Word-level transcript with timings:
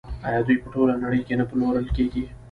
آیا 0.27 0.41
دوی 0.45 0.57
په 0.61 0.67
ټوله 0.73 0.93
نړۍ 1.03 1.21
کې 1.27 1.33
نه 1.39 1.45
پلورل 1.49 1.87
کیږي؟ 1.95 2.23